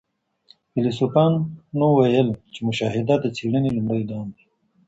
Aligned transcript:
فيلسوفانو 0.73 1.85
ويل 1.97 2.29
چي 2.53 2.59
مشاهده 2.69 3.15
د 3.19 3.25
څېړنې 3.35 3.69
لومړی 3.75 4.03
ګام 4.11 4.27
دی. 4.35 4.43